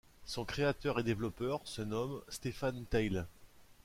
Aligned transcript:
Son 0.25 0.45
créateur 0.45 0.97
et 0.99 1.03
développeur 1.03 1.61
se 1.65 1.83
nomme 1.83 2.21
Stéphane 2.27 2.85
Teil. 2.87 3.23